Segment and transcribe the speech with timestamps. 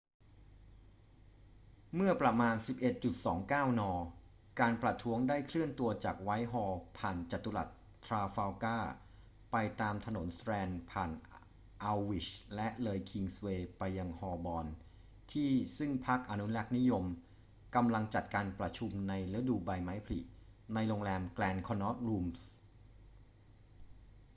[1.95, 2.55] เมื่อประมาณ
[3.17, 3.83] 11.29 น
[4.59, 7.67] การประท้วงได้เคลื่อนตัวจากไวท์ฮอลล์ ผ่านจัตุรัส
[8.05, 8.93] ทราฟัลการ์
[9.51, 11.11] ไปตามถนนสแตรนด์ ผ่าน
[11.83, 14.67] อัลด์วิช และเลยคิงส์เวย์ไปยังฮอลบอร์น
[15.31, 17.05] ที่ซึ่งพรรคอนุรักษ์นิยม
[17.75, 20.19] กำลังจัดการประชุมในฤดูใบไม้ผลิ
[20.73, 22.39] ในโรงแรม grand connaught rooms